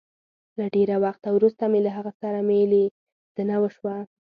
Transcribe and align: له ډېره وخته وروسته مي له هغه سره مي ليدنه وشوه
له 0.57 0.65
ډېره 0.75 0.95
وخته 1.05 1.27
وروسته 1.31 1.63
مي 1.71 1.79
له 1.85 1.91
هغه 1.97 2.11
سره 2.21 2.39
مي 2.47 2.59
ليدنه 2.71 3.55
وشوه 3.59 3.97